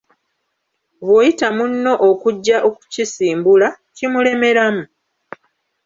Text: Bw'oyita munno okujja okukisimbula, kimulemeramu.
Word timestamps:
Bw'oyita 1.05 1.47
munno 1.57 1.93
okujja 2.09 2.57
okukisimbula, 2.67 3.67
kimulemeramu. 3.95 4.83